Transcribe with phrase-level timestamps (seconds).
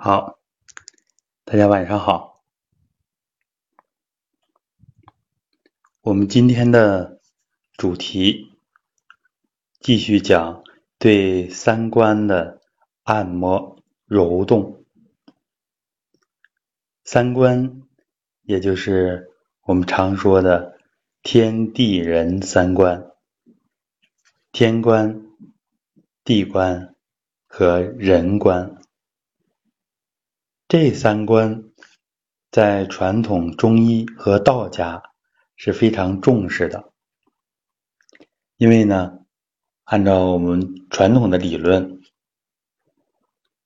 [0.00, 0.38] 好，
[1.44, 2.44] 大家晚上好。
[6.02, 7.20] 我们今天的
[7.76, 8.52] 主题
[9.80, 10.62] 继续讲
[10.98, 12.62] 对三观的
[13.02, 14.84] 按摩揉动。
[17.02, 17.82] 三观，
[18.42, 20.78] 也就是我们常说的
[21.22, 23.10] 天地人三观：
[24.52, 25.26] 天观、
[26.22, 26.94] 地观
[27.48, 28.77] 和人观。
[30.68, 31.64] 这三观
[32.50, 35.02] 在传统中医和道家
[35.56, 36.92] 是非常重视的，
[38.58, 39.24] 因为呢，
[39.84, 42.02] 按照我们传统的理论，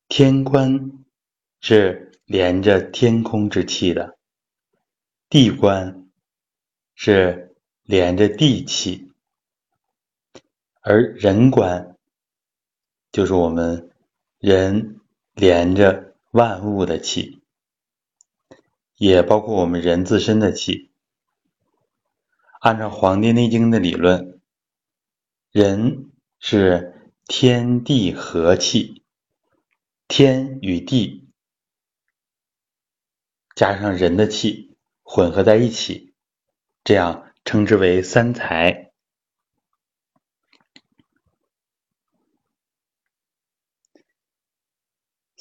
[0.06, 0.92] 天官
[1.60, 4.16] 是连着天空之气的，
[5.28, 6.08] 地官
[6.94, 9.10] 是连着地气，
[10.82, 11.96] 而人官
[13.10, 13.90] 就是我们
[14.38, 15.00] 人
[15.34, 16.11] 连着。
[16.32, 17.42] 万物的气，
[18.96, 20.90] 也包括我们人自身的气。
[22.58, 24.40] 按照《黄帝内经》的理论，
[25.50, 29.04] 人是天地合气，
[30.08, 31.28] 天与地
[33.54, 36.14] 加上人的气混合在一起，
[36.82, 38.91] 这样称之为三才。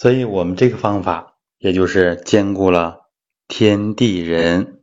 [0.02, 3.12] 所以我们这个方法，也就是兼顾了
[3.48, 4.82] 天地人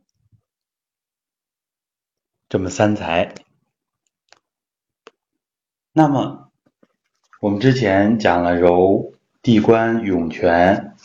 [2.47, 3.35] 这么三才。
[5.91, 6.53] 那么，
[7.41, 9.11] 我们之前讲了揉
[9.41, 10.95] 地关涌泉，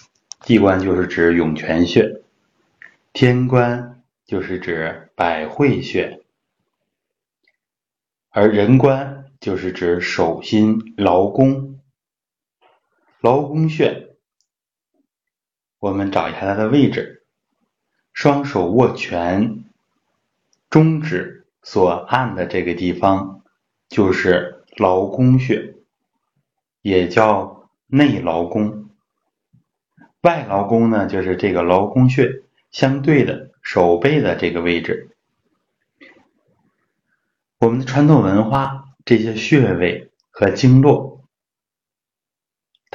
[0.43, 2.23] 地关就是指涌泉穴，
[3.13, 6.23] 天关就是指百会穴，
[8.31, 11.74] 而人关就是指手心劳宫。
[13.25, 14.17] 劳宫穴，
[15.79, 17.25] 我们找一下它的位置。
[18.13, 19.65] 双手握拳，
[20.69, 23.43] 中指所按的这个地方
[23.89, 25.75] 就是劳宫穴，
[26.83, 28.91] 也叫内劳宫。
[30.21, 35.17] 外劳宫呢，就是这个劳宫穴相对的手背的这个位置。
[37.59, 41.14] 我们的传统文化，这些穴位和经络。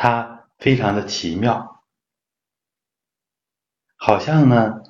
[0.02, 1.84] 它非常的奇妙，
[3.98, 4.82] 好像呢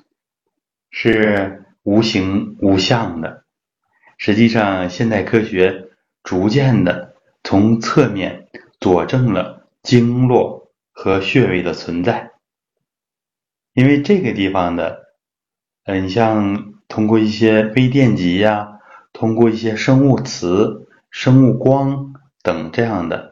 [0.92, 3.44] 是无形无相的。
[4.18, 5.88] 实际上，现代科学
[6.22, 12.30] 逐渐的从侧面佐证了经络和穴位的存在。
[13.72, 15.16] 因为这个地方的，
[15.86, 18.78] 嗯，像通过一些微电极呀，
[19.12, 23.29] 通过一些生物磁、生物光等这样的。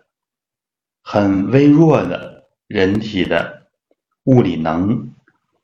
[1.10, 3.62] 很微弱的人体的
[4.24, 5.14] 物理能，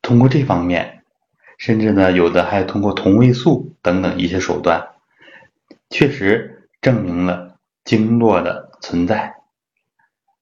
[0.00, 1.05] 通过这方面，
[1.59, 4.94] 甚至呢，有的还通过同位素等等一些手段，
[5.91, 9.34] 确实证明了经络的存在。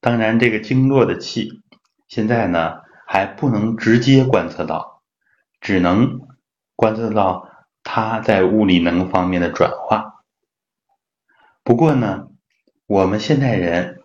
[0.01, 1.61] 当然，这个经络的气，
[2.07, 5.03] 现在呢还不能直接观测到，
[5.61, 6.21] 只能
[6.77, 7.49] 观测到
[7.83, 10.23] 它在物理能方面的转化。
[11.65, 12.29] 不过呢，
[12.87, 13.99] 我们现代人。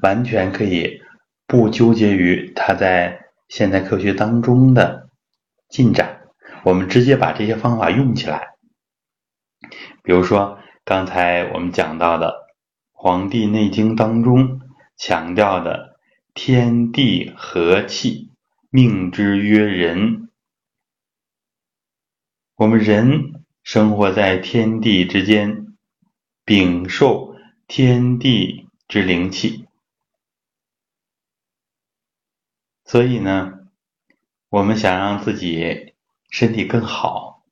[0.00, 1.00] 完全可以
[1.46, 5.10] 不纠结于它在现代科学当中的
[5.68, 6.22] 进展，
[6.64, 8.48] 我们直接把这些方法用起来。
[10.02, 12.28] 比如说刚才我们讲到的
[12.92, 14.60] 《黄帝内经》当中
[14.96, 15.96] 强调的
[16.34, 18.30] “天地和气，
[18.70, 20.28] 命之曰人”，
[22.56, 25.66] 我们人生活在天地之间，
[26.44, 27.36] 禀受
[27.68, 29.61] 天地之灵气。
[32.92, 33.54] 所以呢，
[34.50, 35.94] 我们想让自己
[36.28, 37.42] 身体更好，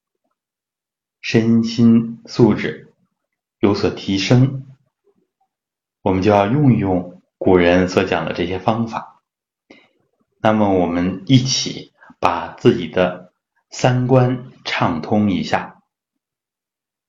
[1.23, 2.93] 身心素质
[3.59, 4.67] 有所提升，
[6.03, 9.23] 我们就要用一用古人所讲的这些方法。
[10.43, 13.33] 那么，我们一起把自己的
[13.71, 15.81] 三观畅通一下。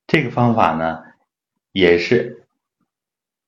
[0.08, 1.04] 这个方法呢，
[1.74, 2.48] 也是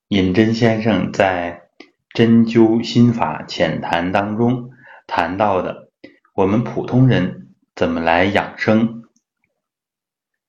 [0.10, 1.70] 尹真先生在
[2.14, 4.72] 《针灸心法浅谈》当中。
[5.08, 5.90] 谈到的，
[6.34, 9.04] 我们普通人怎么来养生？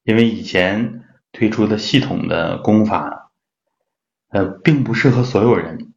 [0.05, 3.31] 因为以前推出的系统的功法，
[4.29, 5.93] 呃，并不适合所有人，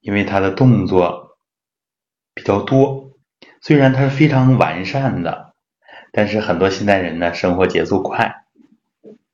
[0.00, 1.38] 因为它的动作
[2.34, 3.12] 比较多。
[3.60, 5.54] 虽然它是非常完善的，
[6.12, 8.44] 但是很多现代人呢，生活节奏快，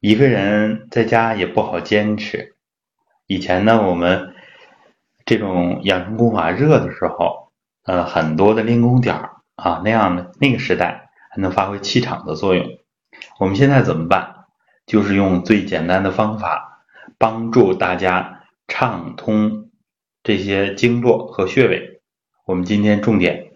[0.01, 2.57] 一个人在家也不好坚持。
[3.27, 4.35] 以前呢，我们
[5.25, 7.42] 这种养生功法热的时候。
[7.85, 12.79] 呃很多的练功点儿啊，那样的那个时代还能发挥气场的作用。
[13.39, 14.47] 我们现在怎么办？
[14.85, 16.85] 就是用最简单的方法，
[17.19, 19.71] 帮助大家畅通
[20.25, 22.01] 这些经络和穴位。
[22.45, 23.53] 我们今天重点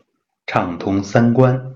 [0.47, 1.75] 畅通三关，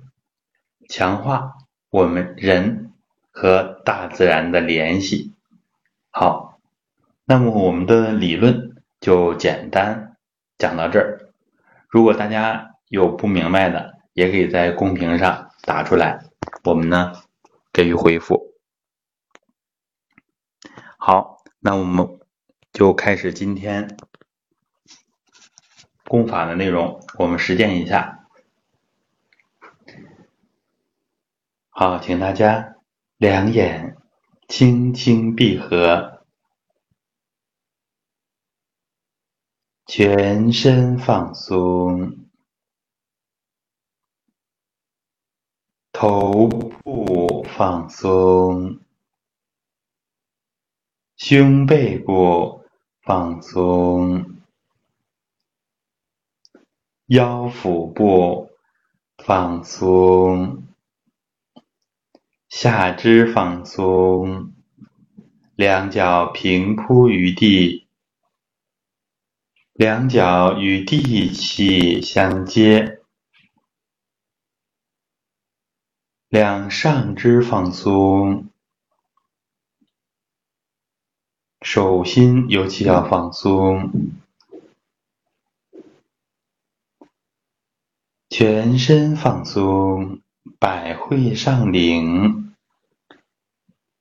[0.88, 1.54] 强化
[1.90, 2.92] 我们人
[3.32, 5.34] 和大自然的联系。
[6.10, 6.60] 好，
[7.24, 10.16] 那么我们的理论就简单
[10.58, 11.29] 讲到这儿。
[11.90, 16.24] 如果大家有不明白的，也可以在公屏上打出来，
[16.64, 17.12] 我们呢
[17.72, 18.54] 给予回复。
[20.96, 22.20] 好，那我们
[22.72, 23.96] 就开始今天
[26.06, 28.24] 功法的内容，我们实践一下。
[31.68, 32.76] 好，请大家
[33.18, 33.96] 两眼。
[34.48, 36.09] 轻轻闭合，
[39.92, 42.16] 全身放松，
[45.90, 48.78] 头部放松，
[51.16, 52.64] 胸背部
[53.02, 54.36] 放松，
[57.06, 58.48] 腰腹部
[59.18, 60.68] 放松。
[62.48, 64.54] 下肢放松，
[65.56, 67.79] 两脚平铺于地，
[69.80, 73.00] 两脚与地气相接，
[76.28, 78.50] 两上肢放松，
[81.62, 83.90] 手心尤其要放松，
[88.28, 90.20] 全身放松，
[90.58, 92.54] 百会上领。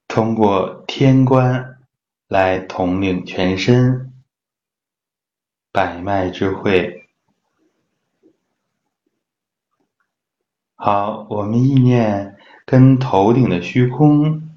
[0.10, 1.80] 通过天官
[2.28, 4.09] 来统领全身，
[5.71, 7.07] 百脉之会。
[10.75, 14.50] 好，我们意念跟头顶的虚空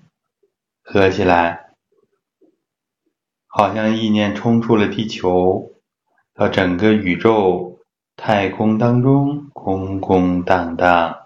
[0.82, 1.74] 合起来，
[3.46, 5.74] 好像意念冲出了地球，
[6.32, 7.80] 到整个宇宙
[8.16, 11.18] 太空当中空空荡荡。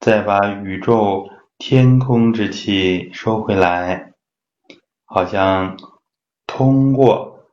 [0.00, 1.28] 再把宇宙
[1.58, 4.14] 天空之气收回来，
[5.04, 5.76] 好像
[6.58, 7.46] 通过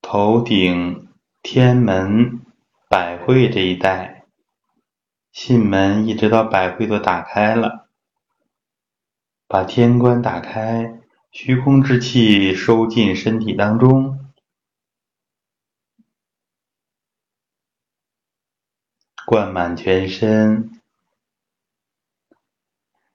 [0.00, 1.06] 头顶
[1.42, 2.40] 天门
[2.88, 4.24] 百会这一带，
[5.32, 7.90] 信门一直到百会都打开了，
[9.46, 14.32] 把天关打开，虚空之气收进身体当中，
[19.26, 20.80] 灌满全身。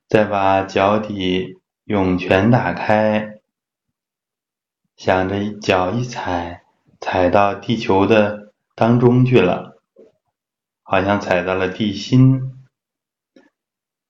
[0.07, 3.40] 再把脚底涌泉打开，
[5.03, 6.63] 想着脚一踩，
[6.99, 9.81] 踩到地球的当中去了，
[10.83, 12.39] 好像踩到了地心，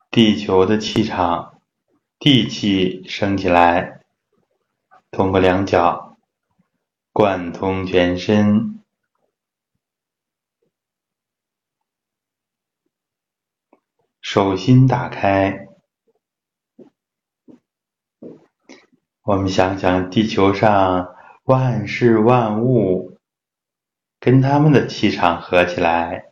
[0.10, 1.62] 地球的气场，
[2.20, 4.02] 地气升起来，
[5.12, 6.18] 通过两脚
[7.14, 8.84] 贯通全身，
[14.20, 15.71] 手心打开。
[19.24, 23.20] 我们想想，地球上万事万物，
[24.20, 26.32] 跟他们的气场合起来，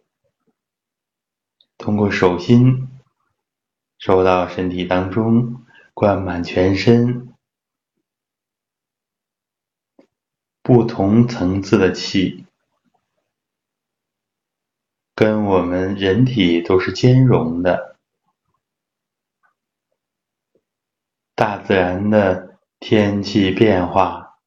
[1.78, 2.88] 通过手心
[4.00, 7.32] 收到身体当中，灌满全身，
[10.64, 12.48] 不同层次的气，
[15.14, 17.98] 跟我们人体都是兼容的，
[21.36, 22.49] 大自然的。
[22.80, 24.38] 天气变化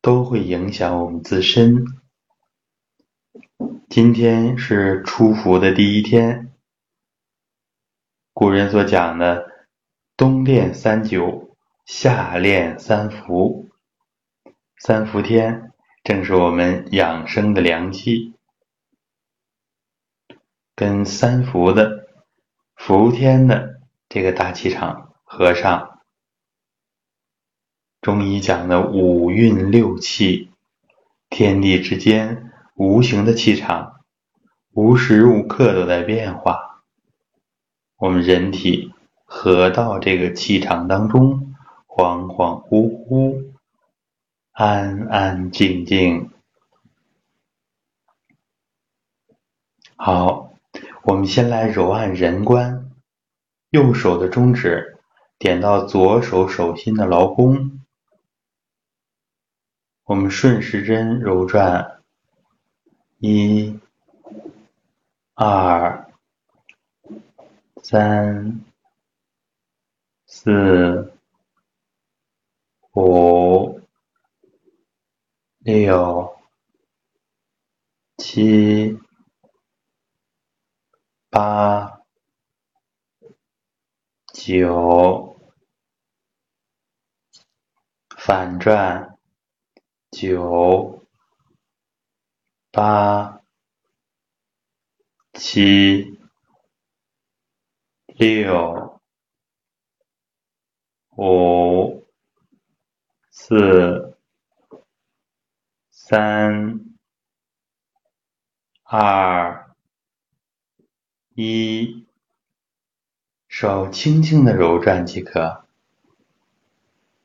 [0.00, 1.84] 都会影响我们自身。
[3.88, 6.52] 今天是初伏的第一天，
[8.32, 9.66] 古人所讲的
[10.16, 13.68] “冬练三九，夏练三伏”，
[14.78, 15.72] 三伏天
[16.04, 18.34] 正是我们养生的良机。
[20.76, 22.08] 跟三伏的
[22.76, 25.89] 伏天的这个大气场合上。
[28.00, 30.50] 中医讲的五运六气，
[31.28, 34.00] 天地之间无形的气场，
[34.72, 36.82] 无时无刻都在变化。
[37.98, 38.94] 我们人体
[39.26, 41.54] 合到这个气场当中，
[41.86, 43.52] 恍恍惚惚，
[44.52, 46.30] 安安静静。
[49.96, 50.54] 好，
[51.02, 52.90] 我们先来揉按人关，
[53.68, 54.96] 右手的中指
[55.38, 57.79] 点到左手手心的劳宫。
[60.10, 62.02] 我们顺时针揉转，
[63.18, 63.78] 一、
[65.34, 66.12] 二、
[67.80, 68.60] 三、
[70.26, 71.14] 四、
[72.92, 73.80] 五、
[75.60, 76.36] 六、
[78.16, 78.98] 七、
[81.30, 82.00] 八、
[84.34, 85.40] 九，
[88.16, 89.09] 反转。
[90.20, 91.06] 九、
[92.70, 93.40] 八、
[95.32, 96.20] 七、
[98.06, 99.00] 六、
[101.16, 102.06] 五、
[103.30, 104.18] 四、
[105.88, 106.84] 三、
[108.82, 109.74] 二、
[111.34, 112.06] 一，
[113.48, 115.69] 手轻轻的揉转即可。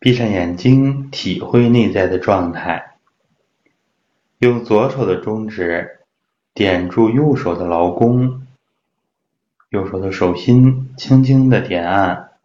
[0.06, 3.00] 闭上眼睛，体会内在的状态。
[4.38, 6.06] 用左手的中指
[6.54, 8.46] 点住右手的劳宫，
[9.70, 12.38] 右手的手心轻轻的点按，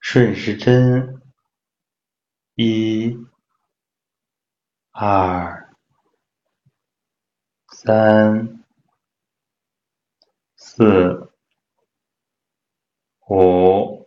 [0.00, 1.20] 顺时针，
[2.54, 3.18] 一、
[4.92, 5.68] 二、
[7.66, 8.64] 三、
[10.56, 11.30] 四、
[13.28, 13.97] 五。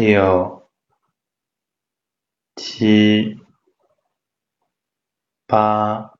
[0.00, 0.66] 六、
[2.56, 3.36] 七、
[5.46, 6.14] 八、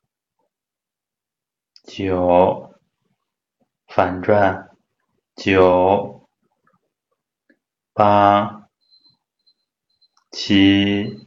[1.85, 2.75] 九，
[3.87, 4.77] 反转，
[5.35, 6.29] 九、
[7.95, 8.69] 八、
[10.31, 11.27] 七、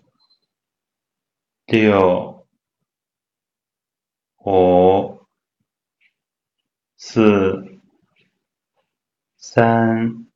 [1.65, 2.48] 六、
[4.45, 5.25] 五、
[6.98, 7.81] 四、
[9.38, 10.27] 三、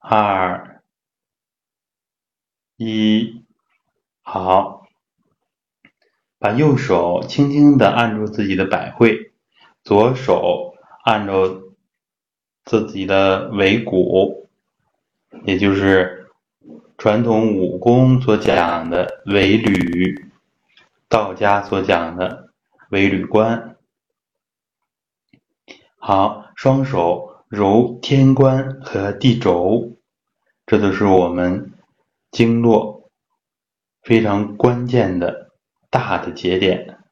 [0.00, 0.69] 二。
[2.82, 3.44] 一，
[4.22, 4.86] 好，
[6.38, 9.32] 把右手轻轻的按住自己的百会，
[9.84, 10.72] 左手
[11.04, 11.74] 按住
[12.64, 14.48] 自己的尾骨，
[15.44, 16.30] 也就是
[16.96, 20.24] 传统武功所讲的尾闾，
[21.06, 22.48] 道家所讲的
[22.88, 23.76] 尾闾关。
[25.98, 29.98] 好，双手揉天关和地轴，
[30.64, 31.74] 这都是我们。
[32.30, 33.10] 经络
[34.02, 35.50] 非常关键的
[35.90, 37.02] 大的节点，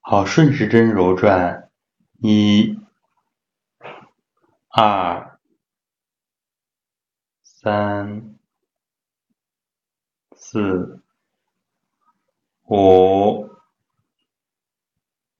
[0.00, 1.70] 好，顺时针揉转，
[2.20, 2.78] 一、
[4.68, 5.40] 二、
[7.42, 8.38] 三、
[10.36, 11.02] 四、
[12.62, 13.50] 五、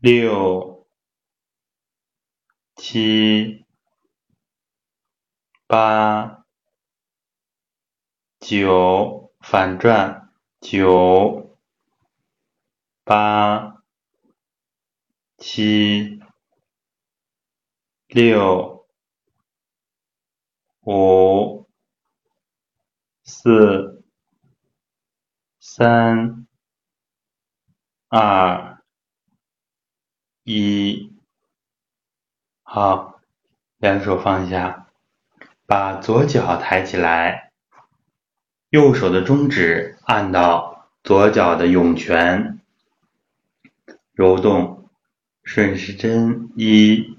[0.00, 0.87] 六、
[2.75, 3.64] 七、
[5.68, 6.38] 八。
[8.49, 11.59] 九反转，九
[13.05, 13.83] 八
[15.37, 16.19] 七
[18.07, 18.88] 六
[20.81, 21.69] 五
[23.23, 24.02] 四
[25.61, 26.47] 三
[28.09, 28.83] 二
[30.45, 31.14] 一，
[32.62, 33.21] 好，
[33.76, 34.90] 两手放下，
[35.67, 37.48] 把左脚抬起来。
[38.70, 42.60] 右手的中指按到左脚的涌泉，
[44.12, 44.90] 揉动，
[45.42, 47.16] 顺时针，一、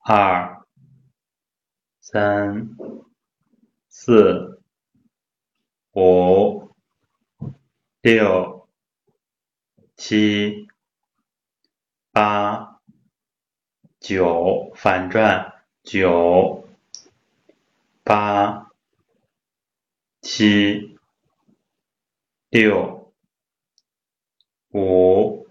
[0.00, 0.62] 二、
[2.02, 2.76] 三、
[3.88, 4.60] 四、
[5.92, 6.72] 五、
[8.02, 8.68] 六、
[9.96, 10.68] 七、
[12.12, 12.80] 八、
[13.98, 16.68] 九，反转，九、
[18.04, 18.67] 八。
[20.38, 20.96] 七、
[22.48, 23.12] 六、
[24.70, 25.48] 五、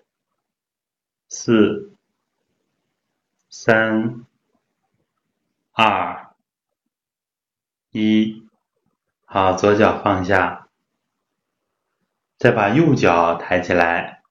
[1.27, 1.91] 四、
[3.49, 4.25] 三、
[5.73, 6.33] 二、
[7.91, 8.47] 一，
[9.25, 10.69] 好，左脚放下，
[12.37, 14.23] 再把右脚抬起来，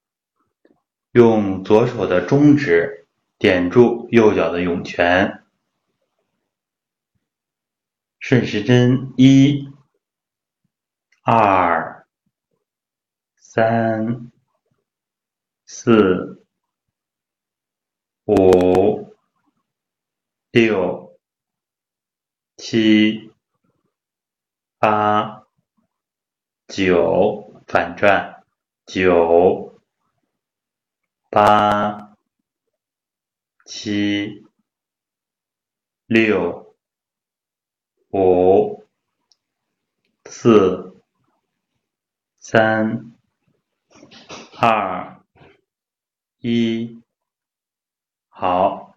[1.12, 5.44] 用左手的中指点住右脚的涌泉，
[8.18, 9.75] 顺时针一。
[11.28, 12.06] 二、
[13.35, 14.30] 三、
[15.64, 16.40] 四、
[18.26, 19.12] 五、
[20.52, 21.18] 六、
[22.56, 23.33] 七、
[24.78, 25.45] 八、
[26.68, 28.45] 九，反转，
[28.87, 29.80] 九、
[31.28, 32.16] 八、
[33.64, 34.47] 七、
[36.06, 36.76] 六、
[38.12, 38.85] 五、
[40.26, 40.86] 四。
[42.48, 43.10] 三、
[44.60, 45.20] 二、
[46.38, 47.02] 一，
[48.28, 48.94] 好，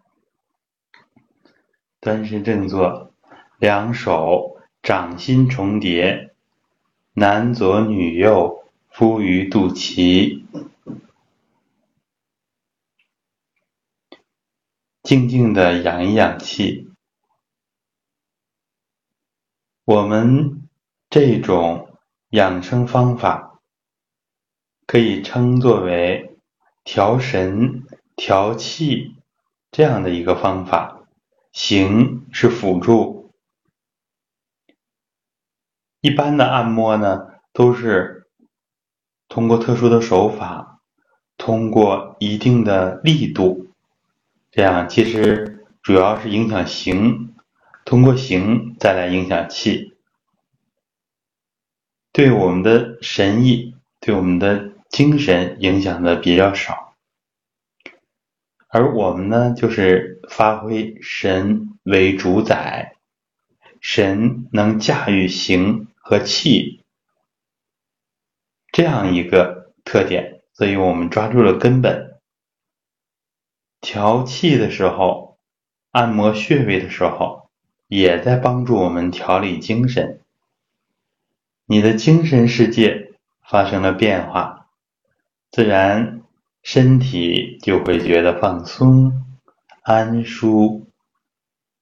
[1.99, 3.11] 端身正坐，
[3.57, 6.35] 两手掌心重叠，
[7.13, 10.45] 男左女右，敷于肚脐，
[15.01, 16.91] 静静的养一养气。
[19.85, 20.69] 我们
[21.09, 21.88] 这种
[22.29, 23.59] 养生方法
[24.85, 26.37] 可以称作为
[26.83, 27.83] 调神、
[28.15, 29.15] 调气
[29.71, 31.07] 这样的一个方法，
[31.51, 33.31] 形是辅助。
[36.01, 38.27] 一般的按摩呢，都是
[39.27, 40.79] 通过特殊的手法，
[41.35, 43.71] 通过一定的力度，
[44.51, 47.33] 这样其实主要是影响形。
[47.85, 49.97] 通过形再来影响气，
[52.19, 56.97] 对我们的神意、对我们的精神影响的比较少，
[58.67, 62.97] 而我们呢，就是发挥神为主宰，
[63.79, 66.83] 神能驾驭形和气
[68.73, 72.19] 这样一个特点，所以我们抓住了根本。
[73.79, 75.37] 调气的时候，
[75.91, 77.47] 按摩穴位的时候。
[77.87, 80.18] 也在帮助我们调理精神，
[81.71, 83.13] 你的精神世界
[83.47, 84.71] 发生了变化，
[85.51, 86.23] 自然
[86.63, 89.11] 身体就会觉得放松、
[89.83, 90.89] 安舒，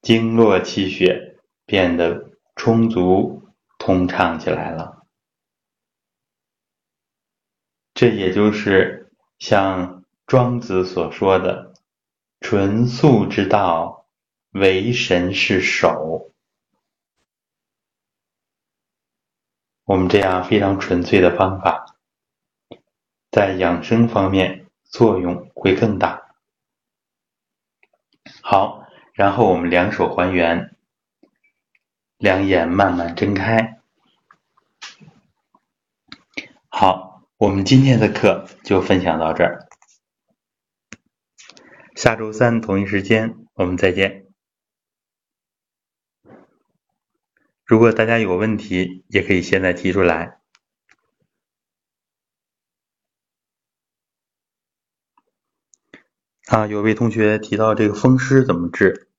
[0.02, 3.48] 经络气血变得充足、
[3.80, 5.06] 通畅起来了。
[7.94, 11.72] 这也就是像庄子所说的
[12.42, 14.06] “纯素之道”。
[14.52, 16.32] 为神是手，
[19.88, 21.96] 我们这样非常纯粹的方法，
[23.32, 26.34] 在养生方面作用会更大。
[28.42, 30.76] 好，然后我们两手还原，
[32.18, 33.80] 两眼慢慢睁开。
[36.68, 39.70] 好，我们今天的课就分享到这儿，
[41.96, 44.27] 下周三同一时间我们再见。
[47.68, 50.40] 如果大家有问题，也可以现在提出来。
[56.48, 59.10] 啊，有位同学提到这个风湿怎么治？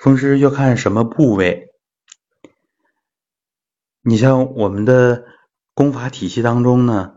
[0.00, 1.68] 风湿要看什么部位。
[4.02, 5.24] 你像我们的
[5.72, 7.14] 功法体系当中呢，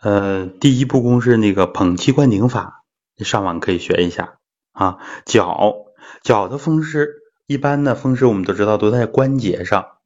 [0.00, 2.84] 呃，第一步功是那个捧气灌顶法，
[3.16, 4.38] 你上网可以学一下
[4.70, 4.98] 啊。
[5.24, 5.74] 脚
[6.22, 7.21] 脚的风湿。
[7.46, 9.98] 一般的风湿我们都知道都在关节上，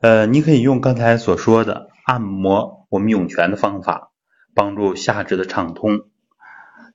[0.00, 4.10] 呃，你可以用刚才所说的按摩我们涌泉的方法，
[4.54, 6.00] 帮助下肢的畅通。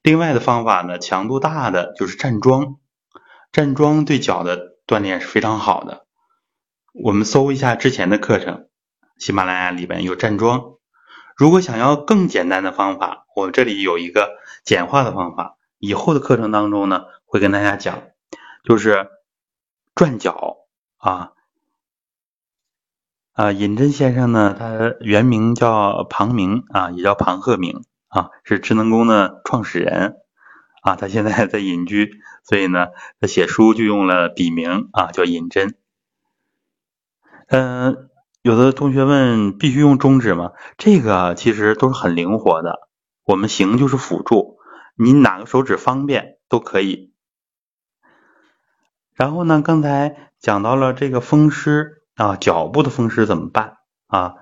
[0.03, 2.75] 另外的方法呢，强度大的就是站桩，
[3.51, 6.05] 站桩对脚的锻炼是非常好的。
[6.93, 8.67] 我们搜一下之前的课程，
[9.17, 10.73] 喜马拉雅里边有站桩。
[11.35, 14.29] 如果想要更简单的方法，我这里有一个
[14.63, 18.03] 简化的方法，以后的课程当中呢会跟大家讲，
[18.63, 19.07] 就是。
[19.95, 20.57] 转角
[20.97, 21.31] 啊
[23.31, 23.53] 啊！
[23.53, 30.17] 尹真先生呢，他原名叫庞明啊，也叫庞鹤明啊，是智能宫的创始人
[30.81, 30.97] 啊。
[30.97, 32.11] 他现在在隐居，
[32.43, 32.87] 所以呢，
[33.21, 35.75] 他写书就用了笔名啊，叫尹真。
[37.47, 38.09] 嗯，
[38.41, 40.51] 有的同学问，必须用中指吗？
[40.77, 42.89] 这个其实都是很灵活的，
[43.23, 44.57] 我们行就是辅助，
[44.97, 47.13] 你哪个手指方便都可以。
[49.15, 54.35] 然后呢，刚才讲到了这个风湿啊，脚部的风湿怎么办啊？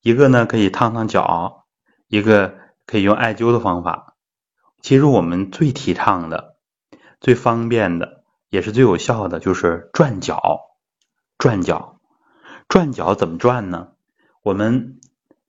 [0.00, 1.66] 一个呢可以烫烫脚，
[2.06, 2.54] 一个
[2.86, 4.14] 可以用艾灸的方法。
[4.80, 6.56] 其实我们最提倡的、
[7.20, 10.60] 最方便的，也是最有效的，就是转脚。
[11.36, 11.98] 转脚，
[12.68, 13.88] 转脚怎么转呢？
[14.44, 15.00] 我们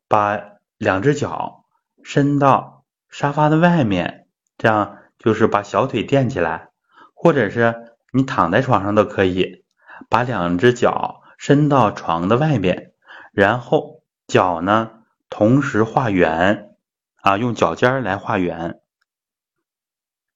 [0.08, 0.42] 把
[0.78, 1.66] 两只脚
[2.02, 6.70] 伸到沙发的外面，这样就是把小腿垫起来，
[7.14, 7.85] 或者是。
[8.16, 9.66] 你躺在床上都可以，
[10.10, 12.94] 把两只脚伸到床的外边，
[13.34, 14.92] 然后脚呢
[15.30, 16.70] 同时画圆
[17.18, 18.80] 啊，用脚尖来画圆。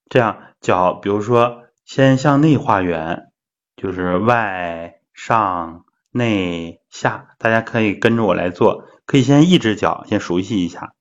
[0.10, 3.32] 这样脚，比如说先向内画圆，
[3.78, 8.84] 就是外上内下，大家可以跟着我来做。
[9.06, 10.96] 可以先一只脚先熟悉一下，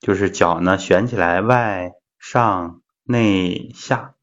[0.00, 4.14] 就是脚呢旋起来，外上内下。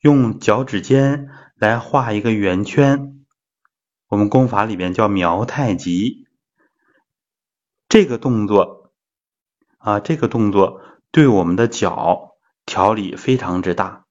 [0.00, 3.24] 用脚趾尖来画一个圆圈，
[4.08, 6.26] 我们功法里边叫描太极。
[7.88, 8.92] 这个动作
[9.78, 10.80] 啊，这个动作
[11.10, 14.06] 对我们的脚调理非常之大，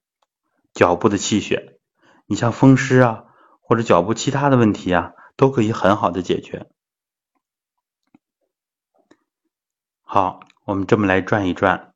[0.73, 1.79] 脚部的气血，
[2.25, 3.25] 你像风湿啊，
[3.61, 6.69] 或者脚部其他的问题啊，都可以很好的解决。
[10.01, 11.94] 好，我们这么来转一转，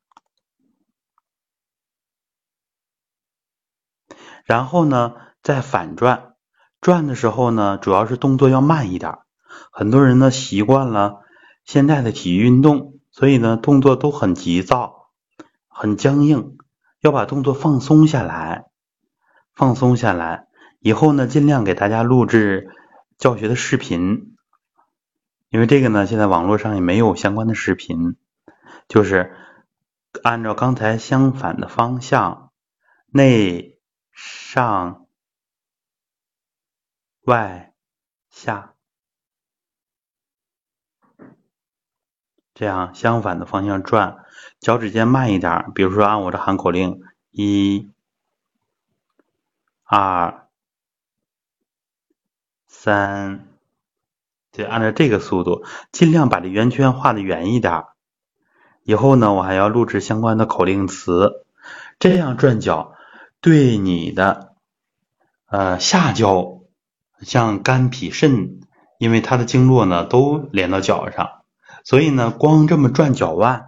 [4.50, 6.32] 然后呢，再反转。
[6.80, 9.18] 转的时候呢，主要是动作要慢一点。
[9.70, 11.20] 很多人呢习惯了
[11.64, 15.06] 现在的体育运动，所以呢动作都很急躁、
[15.68, 16.58] 很僵硬，
[17.00, 18.64] 要把动作放松下来，
[19.54, 20.48] 放松下来。
[20.80, 22.70] 以后呢，尽量给大家录制
[23.18, 24.34] 教学的视频，
[25.48, 28.16] 因为这个呢，现在网络上也没有相关的视频，
[28.88, 29.32] 就是
[30.24, 32.50] 按照刚才相反的方向，
[33.12, 33.69] 内
[34.20, 35.06] 上。
[37.26, 37.74] 外
[38.30, 38.74] 下，
[42.54, 44.24] 这样相反的方向转，
[44.58, 45.70] 脚趾尖慢一点。
[45.74, 47.88] 比如说，按我这喊口令：一、
[49.84, 50.48] 二、
[52.66, 53.46] 三，
[54.50, 57.84] 就按照这个速度，尽量把这圆圈画的圆一点。
[58.82, 61.44] 以后呢，我还要录制相关的口令词。
[62.00, 62.96] 这样转脚
[63.40, 64.54] 对你的
[65.46, 66.58] 呃下焦。
[67.22, 68.60] 像肝脾肾，
[68.96, 71.42] 因为它的经络呢都连到脚上，
[71.84, 73.66] 所以呢，光这么转脚腕，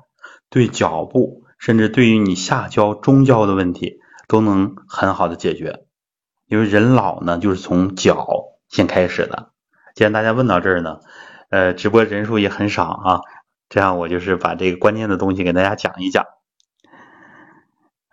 [0.48, 5.84] 对脚部甚至对于你下焦、中焦的问题都能很好的解决。
[6.46, 8.26] 因为人老呢，就是从脚
[8.70, 9.50] 先开始的。
[9.94, 11.00] 既然大家问到这儿呢，
[11.50, 13.20] 呃，直播人数也很少啊，
[13.68, 16.24] 这样我就是把这个关键的东西给大家讲一讲。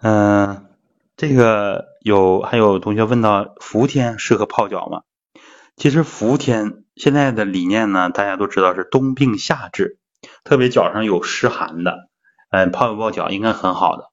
[0.01, 0.68] 嗯，
[1.19, 5.01] 这个有还有同学问到，伏天适合泡脚吗？
[5.75, 9.99] 其实伏天现在的理念呢，大家都知道是冬病夏治，
[10.45, 12.07] 特别脚上有湿寒的，
[12.51, 14.05] 嗯，泡一泡脚应该很好的。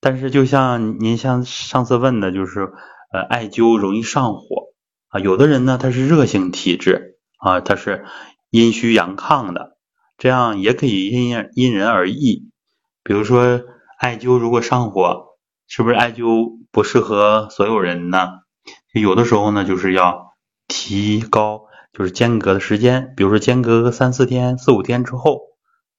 [0.00, 2.72] 但是就像您像上次问的，就是
[3.12, 4.68] 呃，艾灸容易上火
[5.08, 8.06] 啊，有的人呢他是热性体质啊，他是
[8.48, 9.76] 阴虚阳亢的，
[10.16, 12.50] 这样也可以因因人而异。
[13.04, 13.60] 比如说
[13.98, 15.27] 艾灸如果上火，
[15.68, 18.40] 是不是艾灸不适合所有人呢？
[18.92, 20.26] 有的时候呢，就是要。
[20.70, 21.62] 提高
[21.94, 25.40] 就是间隔的时间，比如说间隔个三四天、四五天之后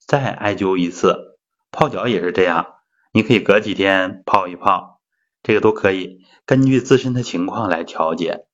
[0.06, 1.40] 再艾灸一次。
[1.72, 2.68] 泡脚也是这样，
[3.12, 5.02] 你可以隔几天泡一泡，
[5.42, 8.46] 这个都可以根据自身的情况来调节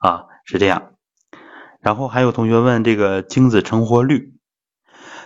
[0.00, 0.92] 啊，是这样。
[1.80, 4.34] 然后还有同学问这个精子成活率，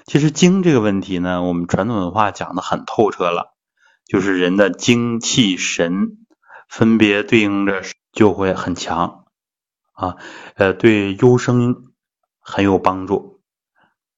[0.06, 3.56] 其实精这个问题呢，我们传统文化讲的很透彻了，
[4.08, 6.16] 就是人的精气神
[6.68, 9.26] 分别对应着就会很强。
[9.92, 10.16] 啊，
[10.54, 11.92] 呃，对优生
[12.40, 13.40] 很有帮助。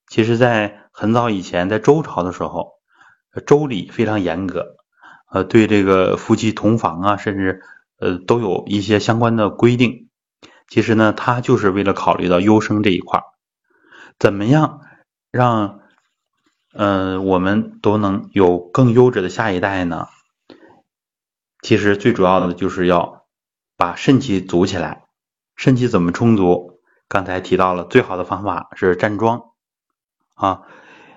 [0.08, 2.72] 其实，在很早以前，在周朝的时候，
[3.46, 4.76] 周礼非常严格，
[5.32, 7.62] 呃，对这个夫妻同房啊，甚至
[7.98, 10.08] 呃，都有一些相关的规定。
[10.68, 13.22] 其实呢，他就是为了考虑到优生这一块
[14.18, 14.82] 怎么样
[15.30, 15.80] 让
[16.72, 20.08] 呃我们都能有更优质的下一代呢？
[21.62, 23.26] 其实最主要的就是要
[23.76, 25.04] 把肾气足起来。
[25.56, 26.80] 肾气怎么充足？
[27.06, 29.50] 刚才提到了，最好的方法是站桩
[30.34, 30.62] 啊，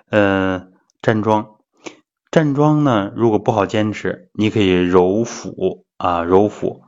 [0.10, 0.68] 呃，
[1.02, 1.60] 站桩，
[2.32, 6.84] 站桩呢，如果不好坚持，你可以揉腹啊，揉腹，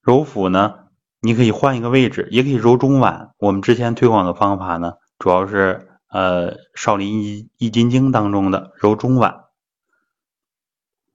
[0.00, 0.86] 揉腹呢，
[1.20, 3.32] 你可以换一个位置，也可以揉中脘。
[3.38, 9.50] 我们之前推广的方法呢，主要是呃，少林易易筋经当中的揉中脘，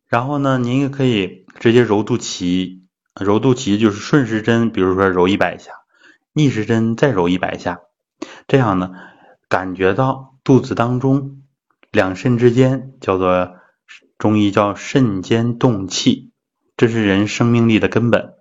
[0.08, 2.84] 然后呢，您也可以直接揉肚脐。
[3.20, 5.72] 揉肚脐就是顺时针，比如说揉一百下，
[6.32, 7.82] 逆时针再揉一百下，
[8.48, 8.92] 这样呢，
[9.48, 11.44] 感觉到肚子当中
[11.92, 13.56] 两肾之间叫做
[14.18, 16.32] 中医叫肾间动气，
[16.76, 18.34] 这是人生命力的根本，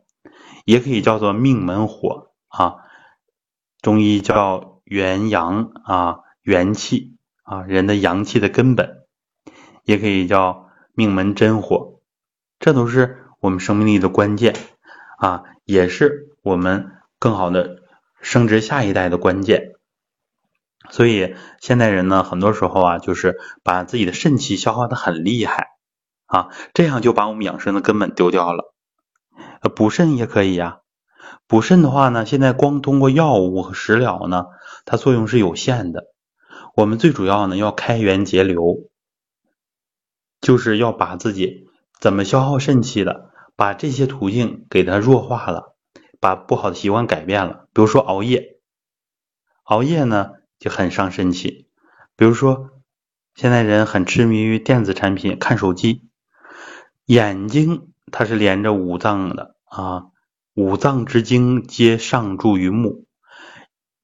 [0.64, 2.76] 也可以叫做命门火啊，
[3.82, 9.04] 中医叫元阳啊元气啊人的阳气的根本，
[9.84, 12.00] 也可以叫命门真火，
[12.58, 13.18] 这都是。
[13.40, 14.54] 我们生命力的关键
[15.18, 17.82] 啊，也是我们更好的
[18.20, 19.72] 生殖下一代的关键。
[20.88, 25.70] 所以现代人呢，很多时候啊，就是把自己的肾气消耗的很厉害
[26.26, 28.72] 啊，这样就把我们养生的根本丢掉了。
[29.74, 30.78] 补肾也可以呀，
[31.48, 34.44] 补肾的话呢，现在光通过药物和食疗呢，
[34.84, 36.11] 它作用是有限的。
[36.74, 38.90] 我们最主要呢，要开源节流，
[40.40, 41.68] 就是要把自己
[42.00, 43.30] 怎么消耗肾气的。
[43.54, 45.76] 把这些途径给它弱化了，
[46.18, 47.68] 把不好的习惯改变了。
[47.74, 48.56] 比如说熬夜，
[49.62, 51.68] 熬夜呢，就很伤肾气。
[52.16, 52.70] 比如说，
[53.34, 56.08] 现在人很痴迷于电子产品，看手机，
[57.04, 60.06] 眼睛它是连着五脏的啊，
[60.54, 63.04] 五脏之精皆上注于目。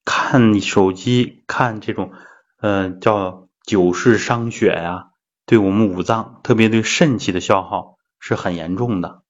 [0.04, 2.12] 看手机，看这种，
[2.60, 5.10] 呃，叫久视伤血呀，
[5.46, 9.22] 对我们五脏，特别对肾气的消耗是很严重的，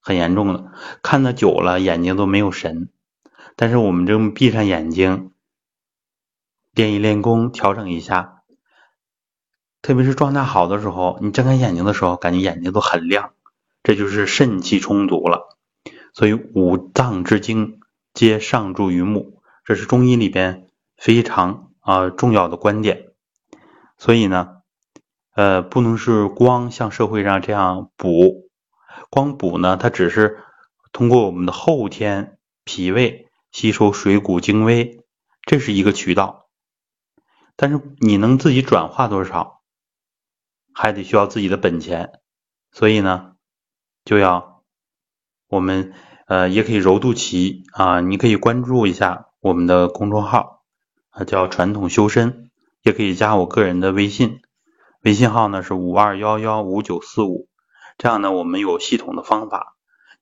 [0.00, 0.72] 很严重的。
[1.02, 2.90] 看的久了，眼睛都没有神。
[3.56, 5.32] 但是我们这么闭上眼睛，
[6.72, 8.42] 练一练功，调整一下，
[9.82, 13.32] 特别是状态好的时候，你睁开眼睛的时候，感觉眼睛都很亮，
[13.82, 15.58] 这就是肾气充足了。
[16.14, 17.80] 所以五脏之精
[18.14, 19.42] 皆上注于目。
[19.64, 23.12] 这是中医里边非常啊重要的观点，
[23.98, 24.62] 所以呢，
[25.34, 28.50] 呃，不能是光像社会上这样补，
[29.10, 30.38] 光补呢，它只是
[30.92, 35.04] 通过我们的后天脾胃吸收水谷精微，
[35.42, 36.48] 这是一个渠道，
[37.56, 39.62] 但是你能自己转化多少，
[40.74, 42.20] 还得需要自己的本钱，
[42.72, 43.32] 所以呢，
[44.04, 44.62] 就要
[45.48, 45.92] 我们
[46.26, 49.26] 呃也可以揉肚脐啊，你可以关注一下。
[49.42, 50.59] 我们的公众号
[51.10, 52.50] 啊叫传统修身，
[52.82, 54.40] 也可以加我个人的微信，
[55.02, 57.48] 微信号呢是五二幺幺五九四五。
[57.98, 59.76] 这样呢，我们有系统的方法，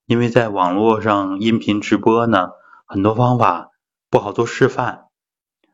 [0.04, 2.48] 因为在网络上音频直播呢，
[2.86, 3.70] 很多方法
[4.10, 5.04] 不好做示范，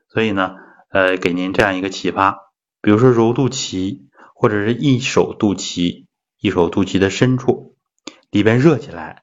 [0.09, 0.57] 所以呢，
[0.91, 4.03] 呃，给您这样一个启发，比如说揉肚脐，
[4.35, 6.07] 或者是一手肚脐，
[6.39, 7.77] 一手肚脐的深处
[8.31, 9.23] 里边热起来。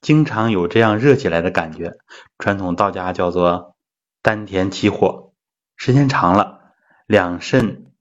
[0.00, 1.98] 经常有这样热起来的感觉，
[2.38, 3.76] 传统道家叫做
[4.22, 5.34] 丹田起火，
[5.76, 6.74] 时间长了，
[7.06, 7.92] 两肾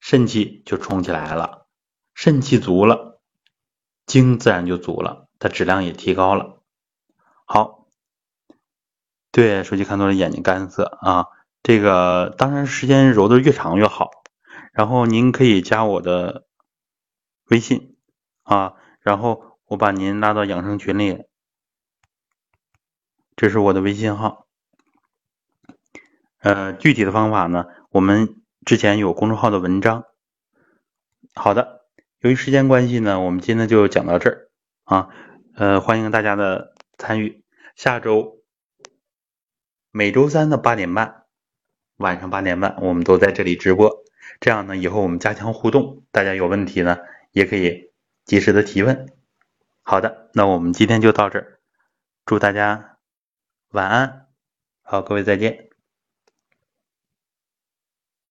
[0.00, 1.66] 肾气就冲起来了，
[2.14, 3.20] 肾气足了，
[4.06, 6.62] 精自然就足了，它质量也提高了。
[7.44, 7.88] 好，
[9.32, 11.26] 对，手机看多了眼睛干涩啊，
[11.62, 14.10] 这个当然时间揉的越长越好。
[14.72, 16.46] 然后您可以加我的
[17.44, 17.96] 微信
[18.42, 19.52] 啊，然后。
[19.68, 21.24] 我把您拉到养生群里，
[23.34, 24.43] 这是我的微信号。
[26.44, 30.04] 呃，具体的方法呢，我们之前有公众号的文章。
[31.34, 31.86] 好的，
[32.20, 34.50] 由于时间关系呢，我们今天就讲到这儿
[34.84, 35.08] 啊。
[35.54, 37.42] 呃，欢迎大家的参与。
[37.76, 38.42] 下周
[39.90, 41.24] 每周三的八点半，
[41.96, 44.04] 晚上八点半，我们都在这里直播。
[44.38, 46.98] 这样呢，以后我们加强互动，大家有问题呢，
[47.32, 47.90] 也可以
[48.26, 49.08] 及时的提问。
[49.80, 51.58] 好的，那我们今天就到这儿，
[52.26, 52.98] 祝大家
[53.70, 54.26] 晚安，
[54.82, 55.73] 好，各位再见。